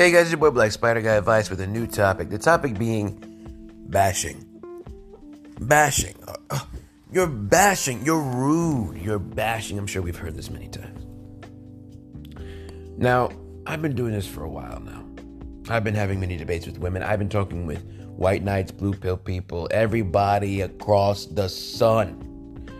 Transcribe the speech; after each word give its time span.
Hey 0.00 0.12
guys, 0.12 0.22
it's 0.22 0.30
your 0.30 0.38
boy 0.38 0.48
Black 0.48 0.72
Spider 0.72 1.02
Guy 1.02 1.16
Advice 1.16 1.50
with 1.50 1.60
a 1.60 1.66
new 1.66 1.86
topic. 1.86 2.30
The 2.30 2.38
topic 2.38 2.78
being 2.78 3.22
bashing. 3.90 4.46
Bashing. 5.60 6.14
Uh, 6.26 6.36
uh, 6.48 6.60
you're 7.12 7.26
bashing. 7.26 8.02
You're 8.02 8.22
rude. 8.22 8.96
You're 8.96 9.18
bashing. 9.18 9.76
I'm 9.76 9.86
sure 9.86 10.00
we've 10.00 10.16
heard 10.16 10.34
this 10.34 10.48
many 10.48 10.68
times. 10.68 11.04
Now, 12.96 13.28
I've 13.66 13.82
been 13.82 13.94
doing 13.94 14.12
this 14.12 14.26
for 14.26 14.42
a 14.42 14.48
while 14.48 14.80
now. 14.80 15.04
I've 15.68 15.84
been 15.84 15.96
having 15.96 16.18
many 16.18 16.38
debates 16.38 16.64
with 16.64 16.78
women. 16.78 17.02
I've 17.02 17.18
been 17.18 17.28
talking 17.28 17.66
with 17.66 17.84
white 18.06 18.42
knights, 18.42 18.72
blue 18.72 18.94
pill 18.94 19.18
people, 19.18 19.68
everybody 19.70 20.62
across 20.62 21.26
the 21.26 21.50
sun. 21.50 22.70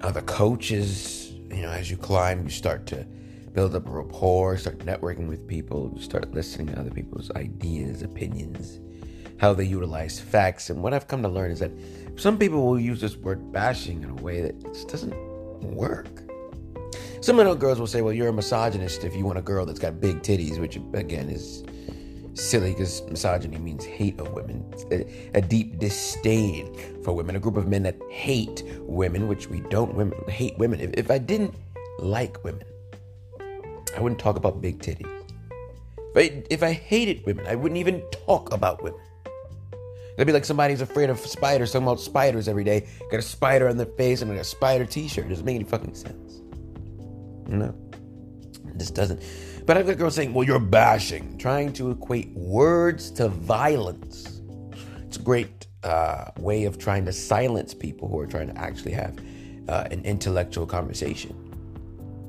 Other 0.00 0.22
coaches, 0.22 1.30
you 1.48 1.62
know, 1.62 1.70
as 1.70 1.92
you 1.92 1.96
climb, 1.96 2.42
you 2.42 2.50
start 2.50 2.86
to 2.86 3.06
build 3.52 3.74
up 3.74 3.82
rapport, 3.86 4.56
start 4.56 4.78
networking 4.78 5.26
with 5.28 5.46
people, 5.46 5.96
start 6.00 6.32
listening 6.32 6.68
to 6.68 6.78
other 6.78 6.90
people's 6.90 7.30
ideas, 7.32 8.02
opinions, 8.02 8.80
how 9.38 9.52
they 9.52 9.64
utilize 9.64 10.20
facts. 10.20 10.70
And 10.70 10.82
what 10.82 10.94
I've 10.94 11.08
come 11.08 11.22
to 11.22 11.28
learn 11.28 11.50
is 11.50 11.60
that 11.60 11.72
some 12.16 12.38
people 12.38 12.66
will 12.66 12.78
use 12.78 13.00
this 13.00 13.16
word 13.16 13.52
bashing 13.52 14.02
in 14.02 14.10
a 14.10 14.14
way 14.14 14.40
that 14.42 14.62
just 14.72 14.88
doesn't 14.88 15.14
work. 15.62 16.06
Some 17.20 17.36
little 17.36 17.54
girls 17.54 17.78
will 17.78 17.86
say, 17.86 18.02
well, 18.02 18.12
you're 18.12 18.28
a 18.28 18.32
misogynist 18.32 19.04
if 19.04 19.14
you 19.14 19.24
want 19.24 19.38
a 19.38 19.42
girl 19.42 19.66
that's 19.66 19.78
got 19.78 20.00
big 20.00 20.22
titties, 20.22 20.58
which 20.58 20.76
again 20.94 21.28
is 21.28 21.64
silly 22.34 22.70
because 22.70 23.02
misogyny 23.10 23.58
means 23.58 23.84
hate 23.84 24.18
of 24.18 24.32
women, 24.32 24.64
a, 24.90 25.30
a, 25.34 25.40
deep 25.40 25.78
disdain 25.78 26.74
for 27.02 27.12
women, 27.12 27.36
a 27.36 27.40
group 27.40 27.56
of 27.56 27.68
men 27.68 27.82
that 27.82 27.98
hate 28.10 28.62
women, 28.78 29.28
which 29.28 29.48
we 29.48 29.60
don't 29.62 29.94
women 29.94 30.18
hate 30.28 30.56
women. 30.56 30.80
If, 30.80 30.90
if 30.94 31.10
I 31.10 31.18
didn't 31.18 31.54
like 31.98 32.42
women, 32.44 32.64
I 33.96 34.00
wouldn't 34.00 34.20
talk 34.20 34.36
about 34.36 34.60
big 34.60 34.78
titties. 34.78 35.06
If 36.14 36.16
I, 36.16 36.42
if 36.50 36.62
I 36.62 36.72
hated 36.72 37.24
women, 37.26 37.46
I 37.46 37.54
wouldn't 37.54 37.78
even 37.78 38.02
talk 38.26 38.52
about 38.52 38.82
women. 38.82 39.00
That'd 40.16 40.26
be 40.26 40.32
like 40.32 40.44
somebody's 40.44 40.80
afraid 40.80 41.08
of 41.08 41.18
spiders, 41.18 41.72
talking 41.72 41.86
about 41.86 42.00
spiders 42.00 42.48
every 42.48 42.64
day. 42.64 42.86
Got 43.10 43.20
a 43.20 43.22
spider 43.22 43.68
on 43.68 43.76
their 43.76 43.86
face 43.86 44.20
and 44.20 44.30
got 44.30 44.40
a 44.40 44.44
spider 44.44 44.84
t-shirt. 44.84 45.26
It 45.26 45.28
doesn't 45.30 45.44
make 45.44 45.54
any 45.54 45.64
fucking 45.64 45.94
sense. 45.94 46.40
No. 47.46 47.74
This 48.74 48.90
doesn't. 48.90 49.22
But 49.66 49.76
I've 49.76 49.86
got 49.86 49.98
girls 49.98 50.14
saying, 50.14 50.34
well, 50.34 50.44
you're 50.44 50.58
bashing, 50.58 51.38
trying 51.38 51.72
to 51.74 51.90
equate 51.90 52.30
words 52.32 53.10
to 53.12 53.28
violence. 53.28 54.40
It's 55.06 55.16
a 55.16 55.22
great 55.22 55.66
uh, 55.84 56.26
way 56.38 56.64
of 56.64 56.78
trying 56.78 57.04
to 57.06 57.12
silence 57.12 57.72
people 57.72 58.08
who 58.08 58.18
are 58.18 58.26
trying 58.26 58.48
to 58.48 58.58
actually 58.58 58.92
have 58.92 59.18
uh, 59.68 59.84
an 59.90 60.04
intellectual 60.04 60.66
conversation. 60.66 61.49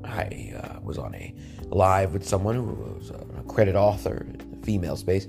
I 0.04 0.54
uh, 0.56 0.80
was 0.82 0.98
on 0.98 1.14
a 1.14 1.34
live 1.68 2.12
with 2.12 2.26
someone 2.26 2.54
who 2.56 2.62
was 2.62 3.10
a 3.10 3.42
credit 3.44 3.74
author 3.74 4.26
in 4.28 4.50
the 4.50 4.66
female 4.66 4.96
space. 4.96 5.26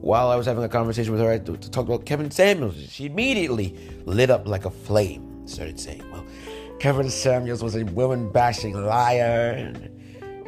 While 0.00 0.30
I 0.30 0.36
was 0.36 0.46
having 0.46 0.64
a 0.64 0.68
conversation 0.68 1.12
with 1.12 1.20
her 1.20 1.30
I 1.30 1.38
talked 1.38 1.88
about 1.88 2.06
Kevin 2.06 2.30
Samuels, 2.30 2.76
she 2.90 3.06
immediately 3.06 3.78
lit 4.04 4.30
up 4.30 4.46
like 4.46 4.64
a 4.64 4.70
flame. 4.70 5.46
Started 5.46 5.78
saying, 5.78 6.02
"Well, 6.12 6.24
Kevin 6.78 7.10
Samuels 7.10 7.62
was 7.62 7.76
a 7.76 7.84
woman 7.84 8.30
bashing 8.30 8.74
liar, 8.74 9.52
and 9.56 9.90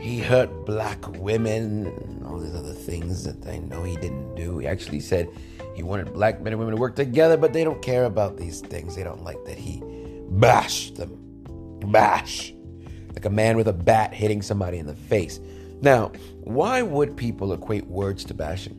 he 0.01 0.19
hurt 0.19 0.67
black 0.67 1.07
women, 1.19 1.87
and 1.87 2.25
all 2.27 2.39
these 2.39 2.55
other 2.55 2.73
things 2.73 3.25
that 3.25 3.47
I 3.49 3.59
know 3.59 3.83
he 3.83 3.97
didn't 3.97 4.35
do." 4.35 4.59
He 4.59 4.67
actually 4.67 5.01
said 5.01 5.29
he 5.75 5.83
wanted 5.83 6.13
black 6.13 6.41
men 6.41 6.53
and 6.53 6.61
women 6.61 6.75
to 6.75 6.81
work 6.81 6.97
together, 6.97 7.37
but 7.37 7.53
they 7.53 7.65
don't 7.65 7.83
care 7.83 8.05
about 8.05 8.37
these 8.37 8.61
things. 8.61 8.95
They 8.95 9.05
don't 9.05 9.25
like 9.25 9.45
that 9.45 9.59
he 9.59 9.83
bashed 10.31 10.97
them. 10.97 11.21
Bash 11.93 12.55
like 13.15 13.25
a 13.25 13.31
man 13.31 13.57
with 13.57 13.69
a 13.69 13.73
bat 13.73 14.13
hitting 14.13 14.43
somebody 14.43 14.79
in 14.79 14.87
the 14.87 14.95
face. 14.95 15.41
Now, 15.81 16.13
why 16.41 16.83
would 16.83 17.17
people 17.17 17.53
equate 17.53 17.87
words 17.87 18.25
to 18.25 18.35
bashing? 18.35 18.75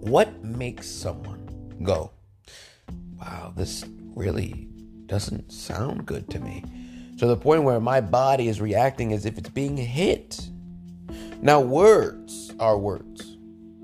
What 0.00 0.42
makes 0.42 0.88
someone 0.88 1.78
go, 1.82 2.10
wow, 3.18 3.52
this 3.56 3.84
really 4.14 4.68
doesn't 5.06 5.52
sound 5.52 6.06
good 6.06 6.28
to 6.30 6.40
me? 6.40 6.64
To 7.18 7.26
the 7.26 7.36
point 7.36 7.62
where 7.62 7.78
my 7.78 8.00
body 8.00 8.48
is 8.48 8.60
reacting 8.60 9.12
as 9.12 9.26
if 9.26 9.38
it's 9.38 9.48
being 9.48 9.76
hit. 9.76 10.48
Now, 11.40 11.60
words 11.60 12.52
are 12.58 12.76
words, 12.76 13.36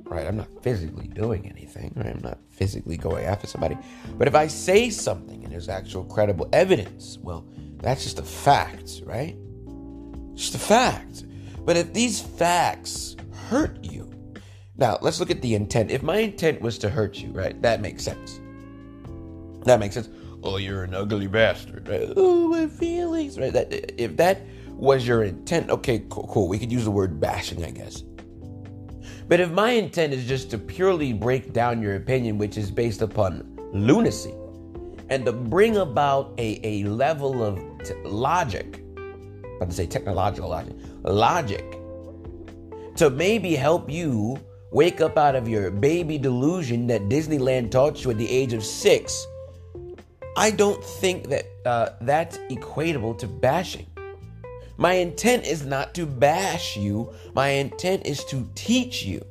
right? 0.05 0.27
I'm 0.27 0.37
not 0.37 0.49
physically 0.63 1.07
doing 1.09 1.49
anything, 1.49 1.93
right? 1.97 2.15
I'm 2.17 2.23
not 2.23 2.39
physically 2.51 2.97
going 2.97 3.27
after 3.27 3.47
somebody. 3.47 3.77
But 4.17 4.27
if 4.27 4.35
I 4.35 4.49
say 4.49 4.91
something 4.91 5.45
and 5.45 5.53
there's 5.53 5.69
actual 5.69 6.05
credible 6.05 6.49
evidence, 6.53 7.19
well, 7.23 7.47
that's 7.77 8.03
just 8.03 8.19
a 8.19 8.25
fact, 8.25 9.03
right? 9.05 9.37
Just 10.39 10.55
a 10.55 10.59
fact. 10.59 11.25
But 11.65 11.77
if 11.77 11.93
these 11.93 12.21
facts 12.21 13.17
hurt 13.49 13.83
you, 13.83 14.09
now 14.77 14.97
let's 15.03 15.19
look 15.19 15.33
at 15.33 15.43
the 15.43 15.57
intent. 15.57 15.91
If 15.91 16.05
my 16.05 16.19
intent 16.19 16.61
was 16.61 16.79
to 16.79 16.89
hurt 16.89 17.17
you, 17.17 17.31
right, 17.33 17.61
that 17.61 17.81
makes 17.81 18.05
sense. 18.05 18.41
That 19.65 19.81
makes 19.81 19.97
sense. 19.97 20.09
Oh, 20.45 20.57
you're 20.57 20.85
an 20.85 20.95
ugly 20.95 21.27
bastard. 21.27 21.89
Right? 21.89 22.13
Oh, 22.17 22.47
my 22.47 22.69
feelings. 22.69 23.37
Right. 23.37 23.53
That 23.53 24.01
if 24.01 24.17
that 24.19 24.43
was 24.69 25.05
your 25.05 25.25
intent, 25.25 25.71
okay, 25.71 26.05
cool, 26.09 26.29
cool. 26.33 26.47
We 26.47 26.57
could 26.61 26.71
use 26.71 26.85
the 26.85 26.93
word 26.93 27.19
bashing, 27.19 27.65
I 27.65 27.73
guess. 27.73 28.05
But 29.27 29.41
if 29.41 29.51
my 29.51 29.73
intent 29.73 30.15
is 30.15 30.25
just 30.25 30.51
to 30.53 30.59
purely 30.59 31.13
break 31.13 31.53
down 31.53 31.83
your 31.83 31.97
opinion, 31.97 32.39
which 32.39 32.57
is 32.57 32.71
based 32.71 33.03
upon 33.03 33.59
lunacy, 33.73 34.35
and 35.11 35.25
to 35.27 35.33
bring 35.33 35.79
about 35.79 36.33
a, 36.39 36.61
a 36.63 36.85
level 36.85 37.43
of 37.43 37.59
t- 37.83 37.95
logic, 38.05 38.85
about 39.59 39.71
to 39.71 39.77
say 39.77 39.87
technological 39.87 40.49
logic, 40.49 40.75
logic, 41.03 41.79
to 42.97 43.11
maybe 43.11 43.55
help 43.55 43.91
you 43.91 44.39
wake 44.71 45.01
up 45.01 45.17
out 45.19 45.35
of 45.35 45.49
your 45.49 45.71
baby 45.71 46.19
delusion 46.19 46.87
that 46.87 47.09
Disneyland 47.09 47.71
taught 47.71 48.05
you 48.05 48.11
at 48.11 48.19
the 48.19 48.29
age 48.29 48.53
of 48.53 48.65
six, 48.65 49.27
I 50.37 50.51
don't 50.51 50.83
think 50.83 51.29
that 51.29 51.47
uh, 51.67 51.91
that's 52.01 52.39
equatable 52.51 53.19
to 53.19 53.27
bashing. 53.27 53.87
My 54.77 54.95
intent 54.95 55.45
is 55.45 55.67
not 55.67 55.95
to 55.95 56.07
bash 56.07 56.77
you, 56.77 57.13
my 57.35 57.49
intent 57.49 58.07
is 58.07 58.25
to 58.27 58.49
teach 58.55 59.03
you 59.03 59.25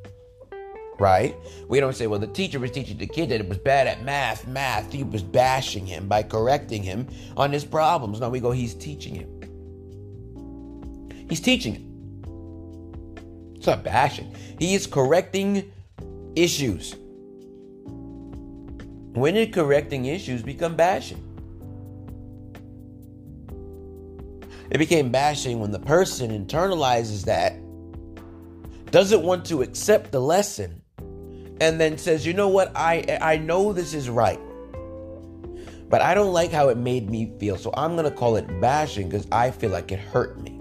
right? 0.99 1.35
We 1.67 1.79
don't 1.79 1.95
say, 1.95 2.07
well, 2.07 2.19
the 2.19 2.27
teacher 2.27 2.59
was 2.59 2.71
teaching 2.71 2.97
the 2.97 3.07
kid 3.07 3.29
that 3.29 3.39
it 3.39 3.47
was 3.47 3.57
bad 3.57 3.87
at 3.87 4.03
math, 4.03 4.47
math. 4.47 4.91
He 4.91 5.03
was 5.03 5.21
bashing 5.23 5.85
him 5.85 6.07
by 6.07 6.23
correcting 6.23 6.83
him 6.83 7.07
on 7.35 7.51
his 7.51 7.63
problems. 7.63 8.19
No, 8.19 8.29
we 8.29 8.39
go, 8.39 8.51
he's 8.51 8.73
teaching 8.73 9.15
him. 9.15 9.36
He's 11.29 11.41
teaching 11.41 11.73
him. 11.75 13.53
It's 13.55 13.67
not 13.67 13.83
bashing. 13.83 14.33
He 14.59 14.75
is 14.75 14.87
correcting 14.87 15.71
issues. 16.35 16.95
When 19.13 19.35
you're 19.35 19.47
correcting 19.47 20.05
issues, 20.05 20.43
become 20.43 20.75
bashing. 20.75 21.23
It 24.69 24.77
became 24.77 25.11
bashing 25.11 25.59
when 25.59 25.71
the 25.71 25.79
person 25.79 26.29
internalizes 26.29 27.25
that, 27.25 27.53
doesn't 28.91 29.23
want 29.23 29.45
to 29.45 29.61
accept 29.61 30.11
the 30.11 30.19
lesson, 30.21 30.81
and 31.59 31.79
then 31.79 31.97
says, 31.97 32.25
"You 32.25 32.33
know 32.33 32.49
what? 32.49 32.71
I 32.75 33.17
I 33.21 33.37
know 33.37 33.73
this 33.73 33.93
is 33.93 34.09
right, 34.09 34.39
but 35.89 36.01
I 36.01 36.13
don't 36.13 36.31
like 36.31 36.51
how 36.51 36.69
it 36.69 36.77
made 36.77 37.09
me 37.09 37.31
feel, 37.39 37.57
so 37.57 37.71
I'm 37.73 37.95
gonna 37.95 38.11
call 38.11 38.35
it 38.35 38.45
bashing 38.61 39.09
because 39.09 39.25
I 39.31 39.51
feel 39.51 39.71
like 39.71 39.91
it 39.91 39.99
hurt 39.99 40.39
me." 40.41 40.56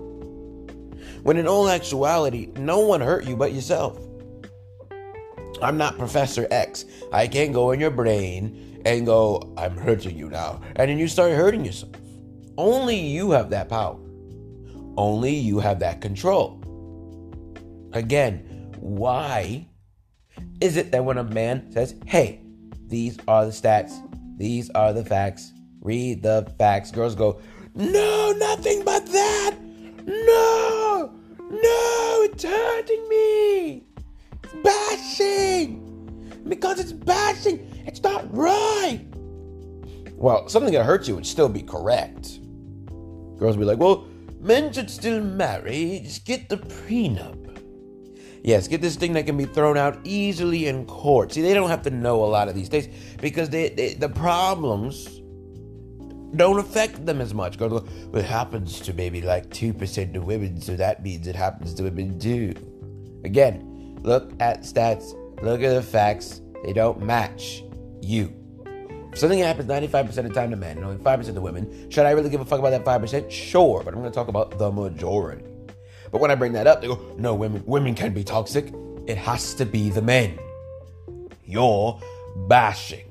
When 1.26 1.38
in 1.38 1.48
all 1.48 1.68
actuality, 1.68 2.50
no 2.54 2.78
one 2.78 3.00
hurt 3.00 3.26
you 3.26 3.36
but 3.36 3.52
yourself. 3.52 3.98
I'm 5.60 5.76
not 5.76 5.98
Professor 5.98 6.46
X. 6.52 6.84
I 7.12 7.26
can't 7.26 7.52
go 7.52 7.72
in 7.72 7.80
your 7.80 7.90
brain 7.90 8.80
and 8.86 9.04
go, 9.04 9.52
"I'm 9.58 9.76
hurting 9.76 10.16
you 10.16 10.28
now," 10.30 10.60
and 10.76 10.88
then 10.88 10.98
you 10.98 11.08
start 11.08 11.32
hurting 11.32 11.64
yourself. 11.64 11.90
Only 12.56 12.94
you 12.94 13.32
have 13.32 13.50
that 13.50 13.68
power. 13.68 13.98
Only 14.96 15.34
you 15.34 15.58
have 15.58 15.80
that 15.80 16.00
control. 16.00 16.60
Again, 17.92 18.70
why 18.78 19.66
is 20.60 20.76
it 20.76 20.92
that 20.92 21.04
when 21.04 21.18
a 21.18 21.24
man 21.24 21.72
says, 21.72 21.96
hey, 22.06 22.40
these 22.86 23.18
are 23.26 23.46
the 23.46 23.50
stats, 23.50 23.94
these 24.38 24.70
are 24.76 24.92
the 24.92 25.04
facts, 25.04 25.52
read 25.80 26.22
the 26.22 26.46
facts, 26.56 26.92
girls 26.92 27.16
go, 27.16 27.40
no, 27.74 28.32
nothing 28.38 28.84
but 28.84 29.04
that. 29.06 29.56
No, 30.06 30.65
no, 31.62 32.22
it's 32.22 32.44
hurting 32.44 33.08
me. 33.08 33.84
It's 34.42 34.54
bashing. 34.62 35.82
Because 36.48 36.78
it's 36.78 36.92
bashing, 36.92 37.68
it's 37.86 38.02
not 38.02 38.24
right. 38.34 39.04
Well, 40.12 40.48
something 40.48 40.72
that 40.72 40.84
hurts 40.84 41.08
you 41.08 41.14
would 41.14 41.26
still 41.26 41.48
be 41.48 41.62
correct. 41.62 42.38
Girls 43.38 43.56
would 43.56 43.60
be 43.60 43.64
like, 43.64 43.78
well, 43.78 44.06
men 44.40 44.72
should 44.72 44.90
still 44.90 45.22
marry, 45.22 46.00
just 46.04 46.24
get 46.24 46.48
the 46.48 46.56
prenup. 46.56 47.42
Yes, 48.42 48.68
get 48.68 48.80
this 48.80 48.94
thing 48.94 49.12
that 49.14 49.26
can 49.26 49.36
be 49.36 49.44
thrown 49.44 49.76
out 49.76 49.98
easily 50.04 50.68
in 50.68 50.86
court. 50.86 51.32
See, 51.32 51.42
they 51.42 51.52
don't 51.52 51.68
have 51.68 51.82
to 51.82 51.90
know 51.90 52.24
a 52.24 52.26
lot 52.26 52.48
of 52.48 52.54
these 52.54 52.68
things 52.68 52.86
because 53.20 53.50
they, 53.50 53.70
they 53.70 53.94
the 53.94 54.08
problems 54.08 55.20
don't 56.34 56.58
affect 56.58 57.06
them 57.06 57.20
as 57.20 57.32
much. 57.32 57.58
Go, 57.58 57.86
it 58.12 58.24
happens 58.24 58.80
to 58.80 58.92
maybe 58.92 59.22
like 59.22 59.48
2% 59.50 60.16
of 60.16 60.24
women, 60.24 60.60
so 60.60 60.74
that 60.76 61.02
means 61.02 61.26
it 61.26 61.36
happens 61.36 61.74
to 61.74 61.84
women 61.84 62.18
too. 62.18 62.54
Again, 63.24 63.76
Look 64.06 64.32
at 64.38 64.62
stats. 64.62 65.14
Look 65.42 65.62
at 65.62 65.74
the 65.74 65.82
facts. 65.82 66.40
They 66.64 66.72
don't 66.72 67.02
match 67.02 67.64
you. 68.00 68.32
If 69.12 69.18
something 69.18 69.40
happens 69.40 69.68
95% 69.68 70.16
of 70.18 70.28
the 70.28 70.32
time 70.32 70.50
to 70.50 70.56
men 70.56 70.76
and 70.76 70.86
only 70.86 71.02
5% 71.02 71.34
to 71.34 71.40
women, 71.40 71.90
should 71.90 72.06
I 72.06 72.12
really 72.12 72.30
give 72.30 72.40
a 72.40 72.44
fuck 72.44 72.60
about 72.60 72.70
that 72.70 72.84
5%? 72.84 73.28
Sure, 73.28 73.82
but 73.82 73.92
I'm 73.92 74.00
going 74.00 74.12
to 74.12 74.14
talk 74.14 74.28
about 74.28 74.58
the 74.58 74.70
majority. 74.70 75.44
But 76.12 76.20
when 76.20 76.30
I 76.30 76.36
bring 76.36 76.52
that 76.52 76.68
up, 76.68 76.82
they 76.82 76.86
go, 76.86 77.14
no, 77.18 77.34
women, 77.34 77.64
women 77.66 77.96
can 77.96 78.14
be 78.14 78.22
toxic. 78.22 78.72
It 79.08 79.16
has 79.18 79.54
to 79.54 79.66
be 79.66 79.90
the 79.90 80.02
men. 80.02 80.38
You're 81.44 82.00
bashing. 82.46 83.05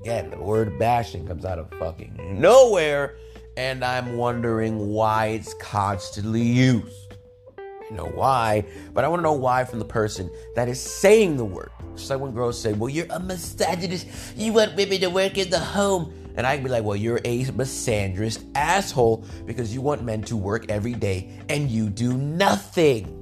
Again, 0.00 0.30
the 0.30 0.38
word 0.38 0.78
bashing 0.78 1.26
comes 1.26 1.44
out 1.44 1.58
of 1.58 1.70
fucking 1.78 2.40
nowhere, 2.40 3.16
and 3.56 3.84
I'm 3.84 4.16
wondering 4.16 4.90
why 4.90 5.26
it's 5.28 5.54
constantly 5.54 6.42
used. 6.42 7.14
I 7.58 7.94
know 7.94 8.06
why, 8.06 8.64
but 8.92 9.04
I 9.04 9.08
want 9.08 9.20
to 9.20 9.24
know 9.24 9.32
why 9.32 9.64
from 9.64 9.80
the 9.80 9.84
person 9.84 10.30
that 10.54 10.68
is 10.68 10.80
saying 10.80 11.36
the 11.36 11.44
word. 11.44 11.70
Just 11.96 12.10
like 12.10 12.20
when 12.20 12.32
girls 12.32 12.60
say, 12.60 12.74
Well, 12.74 12.88
you're 12.88 13.06
a 13.10 13.18
misogynist, 13.18 14.06
you 14.36 14.52
want 14.52 14.76
women 14.76 15.00
to 15.00 15.10
work 15.10 15.36
in 15.36 15.50
the 15.50 15.58
home. 15.58 16.14
And 16.36 16.46
I 16.46 16.54
can 16.54 16.62
be 16.62 16.70
like, 16.70 16.84
Well, 16.84 16.96
you're 16.96 17.20
a 17.24 17.44
misandrist 17.46 18.44
asshole 18.54 19.24
because 19.46 19.74
you 19.74 19.80
want 19.80 20.04
men 20.04 20.22
to 20.24 20.36
work 20.36 20.70
every 20.70 20.94
day 20.94 21.30
and 21.48 21.68
you 21.68 21.88
do 21.90 22.16
nothing. 22.16 23.14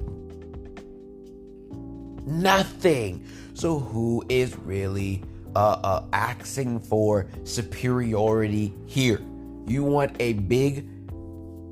Nothing. 2.25 3.25
So, 3.55 3.79
who 3.79 4.23
is 4.29 4.55
really 4.57 5.23
uh, 5.57 5.79
uh, 5.83 6.03
asking 6.13 6.79
for 6.79 7.27
superiority 7.43 8.73
here? 8.85 9.21
You 9.65 9.83
want 9.83 10.15
a 10.19 10.33
big, 10.33 10.87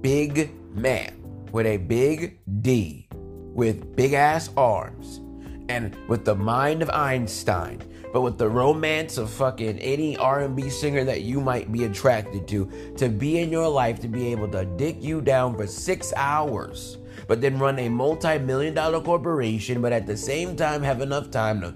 big 0.01 0.51
man 0.73 1.13
with 1.51 1.67
a 1.67 1.77
big 1.77 2.39
D, 2.61 3.07
with 3.53 3.95
big 3.95 4.13
ass 4.13 4.49
arms, 4.57 5.21
and 5.69 5.95
with 6.07 6.25
the 6.25 6.33
mind 6.33 6.81
of 6.81 6.89
Einstein, 6.89 7.79
but 8.11 8.21
with 8.21 8.39
the 8.39 8.49
romance 8.49 9.19
of 9.19 9.29
fucking 9.29 9.77
any 9.77 10.17
R&B 10.17 10.67
singer 10.69 11.03
that 11.03 11.21
you 11.21 11.39
might 11.39 11.71
be 11.71 11.83
attracted 11.83 12.47
to, 12.47 12.93
to 12.97 13.07
be 13.07 13.37
in 13.37 13.51
your 13.51 13.69
life 13.69 13.99
to 13.99 14.07
be 14.07 14.31
able 14.31 14.47
to 14.47 14.65
dick 14.65 14.97
you 14.99 15.21
down 15.21 15.55
for 15.55 15.67
six 15.67 16.11
hours, 16.17 16.97
but 17.27 17.39
then 17.39 17.59
run 17.59 17.77
a 17.77 17.87
multi-million 17.87 18.73
dollar 18.73 18.99
corporation, 18.99 19.79
but 19.79 19.93
at 19.93 20.07
the 20.07 20.17
same 20.17 20.55
time 20.55 20.81
have 20.81 21.01
enough 21.01 21.29
time 21.29 21.61
to 21.61 21.73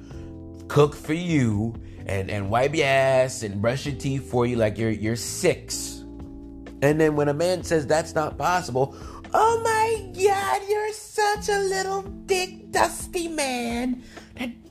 cook 0.67 0.95
for 0.95 1.13
you 1.13 1.75
and, 2.05 2.29
and 2.29 2.49
wipe 2.49 2.75
your 2.75 2.87
ass 2.87 3.43
and 3.43 3.61
brush 3.61 3.85
your 3.85 3.95
teeth 3.95 4.29
for 4.29 4.45
you 4.45 4.55
like 4.55 4.77
you're 4.77 4.89
you're 4.89 5.15
six. 5.15 6.03
And 6.81 6.99
then 6.99 7.15
when 7.15 7.27
a 7.27 7.33
man 7.33 7.63
says 7.63 7.85
that's 7.85 8.15
not 8.15 8.37
possible, 8.37 8.95
Oh 9.33 9.61
my 9.63 10.11
god, 10.19 10.61
you're 10.69 10.93
such 10.93 11.49
a 11.49 11.59
little 11.59 12.01
dick 12.01 12.71
dusty 12.71 13.27
man. 13.27 14.03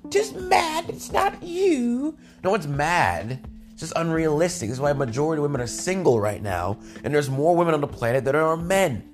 Just 0.08 0.36
mad 0.36 0.86
it's 0.88 1.12
not 1.12 1.42
you. 1.42 2.16
No 2.42 2.50
one's 2.50 2.66
mad. 2.66 3.46
It's 3.72 3.80
just 3.80 3.92
unrealistic. 3.94 4.68
This 4.68 4.78
is 4.78 4.80
why 4.80 4.90
a 4.90 4.94
majority 4.94 5.38
of 5.38 5.42
women 5.42 5.60
are 5.60 5.66
single 5.66 6.18
right 6.18 6.42
now, 6.42 6.78
and 7.04 7.14
there's 7.14 7.28
more 7.28 7.54
women 7.54 7.74
on 7.74 7.80
the 7.80 7.86
planet 7.86 8.24
than 8.24 8.32
there 8.32 8.42
are 8.42 8.56
men. 8.56 9.08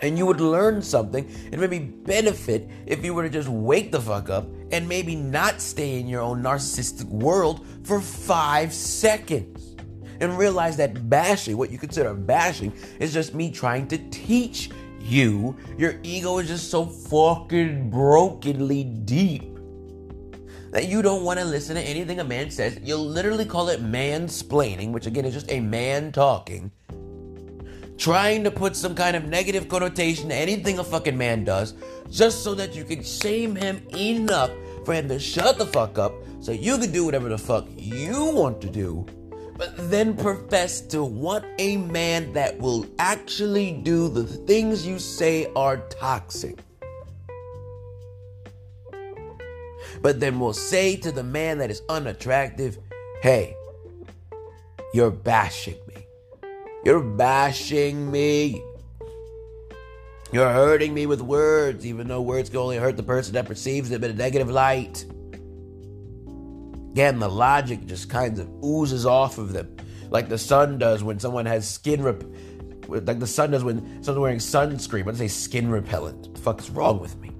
And 0.00 0.16
you 0.16 0.26
would 0.26 0.40
learn 0.40 0.80
something 0.80 1.28
and 1.50 1.60
maybe 1.60 1.80
benefit 1.80 2.68
if 2.86 3.04
you 3.04 3.14
were 3.14 3.24
to 3.24 3.30
just 3.30 3.48
wake 3.48 3.90
the 3.90 4.00
fuck 4.00 4.30
up 4.30 4.46
and 4.70 4.88
maybe 4.88 5.16
not 5.16 5.60
stay 5.60 5.98
in 5.98 6.06
your 6.06 6.20
own 6.20 6.42
narcissistic 6.42 7.06
world 7.06 7.66
for 7.84 8.00
five 8.00 8.72
seconds 8.72 9.76
and 10.20 10.36
realize 10.38 10.76
that 10.76 11.08
bashing, 11.08 11.56
what 11.56 11.70
you 11.70 11.78
consider 11.78 12.14
bashing, 12.14 12.72
is 13.00 13.12
just 13.12 13.34
me 13.34 13.50
trying 13.50 13.86
to 13.88 13.98
teach 14.10 14.70
you. 15.00 15.56
Your 15.76 15.94
ego 16.02 16.38
is 16.38 16.48
just 16.48 16.70
so 16.70 16.84
fucking 16.84 17.90
brokenly 17.90 18.84
deep 18.84 19.58
that 20.70 20.86
you 20.86 21.02
don't 21.02 21.24
want 21.24 21.38
to 21.38 21.44
listen 21.44 21.76
to 21.76 21.82
anything 21.82 22.20
a 22.20 22.24
man 22.24 22.50
says. 22.50 22.78
You'll 22.82 23.06
literally 23.06 23.44
call 23.44 23.68
it 23.68 23.82
mansplaining, 23.82 24.92
which 24.92 25.06
again 25.06 25.24
is 25.24 25.34
just 25.34 25.50
a 25.50 25.60
man 25.60 26.12
talking. 26.12 26.70
Trying 27.98 28.44
to 28.44 28.50
put 28.50 28.76
some 28.76 28.94
kind 28.94 29.16
of 29.16 29.24
negative 29.24 29.68
connotation 29.68 30.28
to 30.28 30.34
anything 30.34 30.78
a 30.78 30.84
fucking 30.84 31.18
man 31.18 31.44
does, 31.44 31.74
just 32.10 32.42
so 32.42 32.54
that 32.54 32.74
you 32.74 32.84
can 32.84 33.02
shame 33.02 33.54
him 33.54 33.86
enough 33.94 34.50
for 34.84 34.94
him 34.94 35.08
to 35.08 35.18
shut 35.18 35.58
the 35.58 35.66
fuck 35.66 35.98
up 35.98 36.14
so 36.40 36.52
you 36.52 36.78
can 36.78 36.92
do 36.92 37.04
whatever 37.04 37.28
the 37.28 37.36
fuck 37.36 37.66
you 37.76 38.24
want 38.26 38.60
to 38.60 38.70
do 38.70 39.04
but 39.58 39.74
then 39.90 40.16
profess 40.16 40.80
to 40.80 41.02
want 41.02 41.44
a 41.58 41.76
man 41.78 42.32
that 42.32 42.56
will 42.58 42.86
actually 43.00 43.72
do 43.72 44.08
the 44.08 44.24
things 44.24 44.86
you 44.86 45.00
say 45.00 45.50
are 45.56 45.78
toxic. 45.90 46.60
But 50.00 50.20
then 50.20 50.38
will 50.38 50.52
say 50.52 50.94
to 50.98 51.10
the 51.10 51.24
man 51.24 51.58
that 51.58 51.72
is 51.72 51.82
unattractive, 51.88 52.78
hey, 53.20 53.56
you're 54.94 55.10
bashing. 55.10 55.74
You're 56.88 57.02
bashing 57.02 58.10
me. 58.10 58.62
You're 60.32 60.50
hurting 60.50 60.94
me 60.94 61.04
with 61.04 61.20
words, 61.20 61.84
even 61.84 62.08
though 62.08 62.22
words 62.22 62.48
can 62.48 62.60
only 62.60 62.78
hurt 62.78 62.96
the 62.96 63.02
person 63.02 63.34
that 63.34 63.44
perceives 63.44 63.90
them 63.90 64.02
in 64.04 64.12
a 64.12 64.14
negative 64.14 64.48
light. 64.48 65.04
Again, 66.92 67.18
the 67.18 67.28
logic 67.28 67.84
just 67.84 68.08
kind 68.08 68.38
of 68.38 68.48
oozes 68.64 69.04
off 69.04 69.36
of 69.36 69.52
them, 69.52 69.76
like 70.08 70.30
the 70.30 70.38
sun 70.38 70.78
does 70.78 71.04
when 71.04 71.18
someone 71.18 71.44
has 71.44 71.68
skin 71.68 72.02
rep. 72.02 72.24
Like 72.88 73.18
the 73.18 73.26
sun 73.26 73.50
does 73.50 73.62
when 73.62 74.02
someone's 74.02 74.22
wearing 74.22 74.38
sunscreen. 74.38 75.04
What 75.04 75.16
say 75.16 75.28
skin 75.28 75.70
repellent? 75.70 76.28
What 76.28 76.34
the 76.36 76.40
fuck 76.40 76.62
wrong 76.74 77.00
with 77.00 77.18
me? 77.20 77.32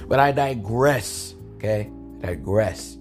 but 0.08 0.18
I 0.18 0.32
digress. 0.32 1.36
Okay, 1.58 1.92
I 2.24 2.26
digress. 2.26 2.96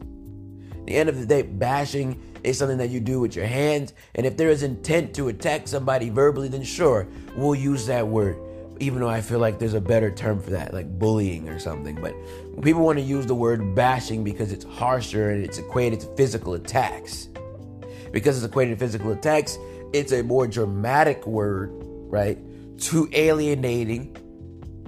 At 0.69 0.85
the 0.85 0.95
end 0.97 1.09
of 1.09 1.19
the 1.19 1.25
day, 1.25 1.41
bashing 1.41 2.21
is 2.45 2.57
something 2.57 2.77
that 2.77 2.89
you 2.89 2.99
do 2.99 3.19
with 3.19 3.35
your 3.35 3.45
hands, 3.45 3.93
and 4.15 4.25
if 4.25 4.37
there 4.37 4.49
is 4.49 4.63
intent 4.63 5.13
to 5.15 5.27
attack 5.27 5.67
somebody 5.67 6.09
verbally, 6.09 6.47
then 6.47 6.63
sure, 6.63 7.07
we'll 7.35 7.55
use 7.55 7.85
that 7.87 8.07
word 8.07 8.37
even 8.79 8.99
though 8.99 9.09
I 9.09 9.21
feel 9.21 9.39
like 9.39 9.59
there's 9.59 9.73
a 9.73 9.81
better 9.81 10.11
term 10.11 10.41
for 10.41 10.51
that, 10.51 10.73
like 10.73 10.99
bullying 10.99 11.47
or 11.49 11.59
something. 11.59 11.95
But 12.01 12.13
people 12.61 12.81
want 12.81 12.99
to 12.99 13.03
use 13.03 13.25
the 13.25 13.35
word 13.35 13.75
bashing 13.75 14.23
because 14.23 14.51
it's 14.51 14.65
harsher 14.65 15.31
and 15.31 15.43
it's 15.43 15.57
equated 15.57 16.01
to 16.01 16.07
physical 16.15 16.53
attacks. 16.55 17.29
Because 18.11 18.37
it's 18.37 18.45
equated 18.45 18.77
to 18.77 18.85
physical 18.85 19.11
attacks, 19.11 19.57
it's 19.93 20.11
a 20.11 20.23
more 20.23 20.47
dramatic 20.47 21.25
word, 21.25 21.71
right? 22.09 22.37
To 22.79 23.09
alienating 23.13 24.15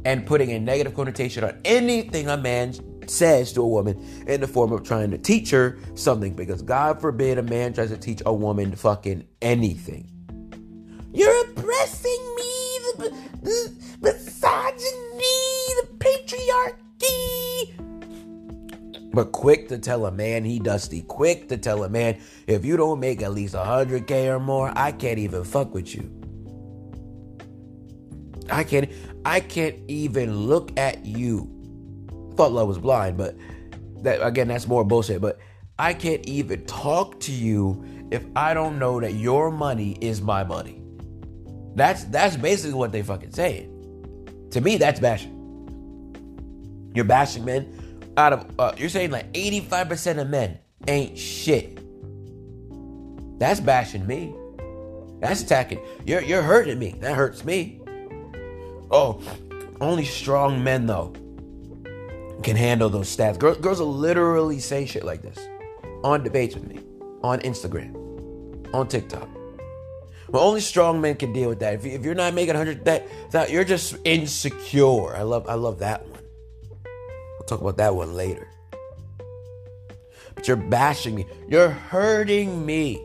and 0.06 0.26
putting 0.26 0.52
a 0.52 0.60
negative 0.60 0.94
connotation 0.94 1.44
on 1.44 1.60
anything 1.66 2.30
a 2.30 2.38
man 2.38 2.74
says 3.10 3.54
to 3.54 3.62
a 3.62 3.68
woman 3.68 3.98
in 4.28 4.42
the 4.42 4.48
form 4.48 4.72
of 4.72 4.84
trying 4.84 5.12
to 5.12 5.18
teach 5.18 5.52
her 5.52 5.78
something. 5.96 6.34
Because 6.34 6.62
God 6.62 7.02
forbid 7.02 7.38
a 7.38 7.44
man 7.44 7.74
tries 7.74 7.90
to 7.90 7.98
teach 7.98 8.22
a 8.26 8.34
woman 8.34 8.76
fucking 8.76 9.26
anything. 9.42 10.12
You're 11.14 11.42
oppressing 11.46 12.36
me 12.36 12.80
the, 12.98 13.10
the 13.42 13.74
misogyny, 14.02 14.84
the 15.82 15.88
patriarchy. 15.98 16.78
But 19.14 19.32
quick 19.32 19.68
to 19.70 19.80
tell 19.80 20.06
a 20.06 20.12
man 20.12 20.44
he 20.44 20.60
dusty. 20.60 21.02
Quick 21.02 21.50
to 21.50 21.58
tell 21.58 21.84
a 21.84 21.90
man 21.90 22.20
if 22.46 22.64
you 22.64 22.78
don't 22.78 23.00
make 23.00 23.24
at 23.24 23.34
least 23.34 23.56
100K 23.56 24.28
or 24.28 24.40
more, 24.40 24.72
I 24.76 24.92
can't 24.92 25.18
even 25.18 25.44
fuck 25.44 25.74
with 25.74 25.96
you. 25.96 26.12
I 28.50 28.64
can't 28.64 28.90
I 29.26 29.40
can't 29.40 29.76
even 29.88 30.48
look 30.48 30.78
at 30.78 31.06
you. 31.06 31.57
Thought 32.38 32.52
love 32.52 32.68
was 32.68 32.78
blind, 32.78 33.18
but 33.18 33.36
that 34.04 34.26
again 34.26 34.48
that's 34.48 34.68
more 34.68 34.84
bullshit. 34.84 35.22
But 35.22 35.40
I 35.80 35.94
can't 35.94 36.24
even 36.28 36.66
talk 36.66 37.20
to 37.22 37.32
you 37.32 37.84
if 38.12 38.24
I 38.36 38.54
don't 38.54 38.78
know 38.78 39.00
that 39.02 39.16
your 39.16 39.52
money 39.52 39.98
is 40.02 40.22
my 40.22 40.44
money. 40.44 40.80
That's 41.74 42.04
that's 42.06 42.38
basically 42.38 42.76
what 42.76 42.92
they 42.92 43.02
fucking 43.02 43.32
saying. 43.32 43.74
To 44.52 44.62
me, 44.62 44.78
that's 44.78 45.00
bashing. 45.00 45.34
You're 46.94 47.06
bashing 47.06 47.44
men. 47.44 47.74
Out 48.18 48.34
of 48.34 48.60
uh, 48.60 48.74
you're 48.78 48.90
saying 48.90 49.10
like 49.10 49.34
85% 49.34 50.22
of 50.22 50.30
men 50.30 50.60
ain't 50.88 51.18
shit. 51.18 51.80
That's 53.40 53.60
bashing 53.60 54.06
me. 54.06 54.36
That's 55.22 55.42
attacking. 55.42 55.80
You're 56.06 56.22
you're 56.22 56.44
hurting 56.44 56.78
me. 56.78 56.96
That 57.00 57.16
hurts 57.16 57.44
me. 57.44 57.82
Oh, 58.92 59.22
only 59.82 60.06
strong 60.06 60.64
men 60.64 60.86
though 60.86 61.14
can 62.48 62.56
handle 62.56 62.88
those 62.88 63.14
stats. 63.14 63.38
Girls, 63.38 63.58
girls 63.58 63.80
will 63.82 63.94
literally 63.94 64.60
say 64.60 64.86
shit 64.86 65.04
like 65.04 65.22
this 65.22 65.38
on 66.06 66.24
debates 66.24 66.56
with 66.56 66.66
me, 66.66 66.80
on 67.22 67.40
Instagram, 67.42 67.94
on 68.74 68.88
TikTok. 68.88 69.28
Well, 70.30 70.44
only 70.44 70.62
strong 70.62 71.02
men 71.02 71.16
can 71.16 71.34
deal 71.34 71.50
with 71.50 71.60
that. 71.60 71.74
If, 71.74 72.06
you, 72.06 72.12
are 72.12 72.16
not 72.16 72.34
making 72.34 72.56
100, 72.56 72.86
that, 72.86 73.06
that 73.32 73.52
you're 73.52 73.66
just 73.66 73.98
insecure. 74.06 75.14
I 75.14 75.24
love, 75.24 75.50
I 75.50 75.56
love 75.56 75.80
that 75.80 76.08
one. 76.08 76.22
We'll 77.38 77.48
talk 77.48 77.60
about 77.60 77.76
that 77.78 77.94
one 77.94 78.14
later. 78.14 78.48
But 80.34 80.48
you're 80.48 80.56
bashing 80.56 81.16
me. 81.16 81.26
You're 81.50 81.70
hurting 81.70 82.66
me 82.66 83.04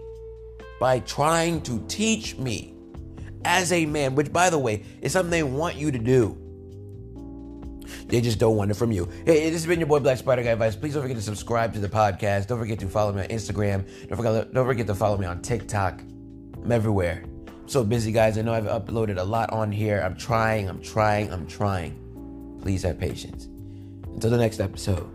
by 0.78 1.00
trying 1.00 1.62
to 1.62 1.84
teach 1.88 2.36
me 2.36 2.74
as 3.44 3.72
a 3.72 3.86
man, 3.86 4.14
which, 4.14 4.32
by 4.32 4.50
the 4.50 4.58
way, 4.58 4.84
is 5.00 5.12
something 5.12 5.30
they 5.30 5.42
want 5.42 5.74
you 5.74 5.90
to 5.90 5.98
do. 5.98 6.41
They 8.12 8.20
just 8.20 8.38
don't 8.38 8.56
want 8.56 8.70
it 8.70 8.74
from 8.74 8.92
you. 8.92 9.08
Hey, 9.24 9.48
this 9.48 9.62
has 9.62 9.66
been 9.66 9.80
your 9.80 9.88
boy 9.88 9.98
Black 9.98 10.18
Spider 10.18 10.42
Guy 10.42 10.50
Advice. 10.50 10.76
Please 10.76 10.92
don't 10.92 11.00
forget 11.00 11.16
to 11.16 11.22
subscribe 11.22 11.72
to 11.72 11.80
the 11.80 11.88
podcast. 11.88 12.46
Don't 12.46 12.58
forget 12.58 12.78
to 12.80 12.86
follow 12.86 13.10
me 13.10 13.22
on 13.22 13.28
Instagram. 13.28 13.88
Don't 14.06 14.18
forget, 14.18 14.52
don't 14.52 14.66
forget 14.66 14.86
to 14.88 14.94
follow 14.94 15.16
me 15.16 15.24
on 15.24 15.40
TikTok. 15.40 16.02
I'm 16.62 16.70
everywhere. 16.70 17.24
I'm 17.24 17.68
so 17.68 17.82
busy, 17.82 18.12
guys. 18.12 18.36
I 18.36 18.42
know 18.42 18.52
I've 18.52 18.64
uploaded 18.64 19.16
a 19.16 19.24
lot 19.24 19.50
on 19.50 19.72
here. 19.72 20.02
I'm 20.04 20.14
trying, 20.14 20.68
I'm 20.68 20.82
trying, 20.82 21.32
I'm 21.32 21.46
trying. 21.46 22.58
Please 22.60 22.82
have 22.82 23.00
patience. 23.00 23.46
Until 24.04 24.28
the 24.28 24.36
next 24.36 24.60
episode. 24.60 25.08